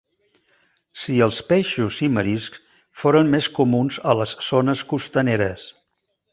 [1.01, 2.63] Si els peixos i mariscs
[3.03, 5.71] foren més comuns a les zones costaneres.